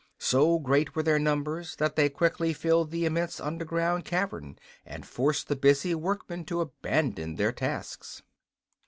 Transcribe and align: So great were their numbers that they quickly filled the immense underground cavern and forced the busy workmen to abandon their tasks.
So 0.17 0.57
great 0.57 0.95
were 0.95 1.03
their 1.03 1.19
numbers 1.19 1.75
that 1.75 1.95
they 1.95 2.09
quickly 2.09 2.53
filled 2.53 2.89
the 2.89 3.05
immense 3.05 3.39
underground 3.39 4.03
cavern 4.03 4.57
and 4.83 5.05
forced 5.05 5.47
the 5.47 5.55
busy 5.55 5.93
workmen 5.93 6.43
to 6.45 6.59
abandon 6.61 7.35
their 7.35 7.51
tasks. 7.51 8.23